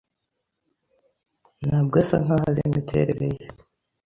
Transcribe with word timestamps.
Ntabwo 1.65 1.95
asa 2.01 2.15
nkaho 2.23 2.43
azi 2.49 2.61
imiterere 2.69 3.25
ye. 3.35 3.45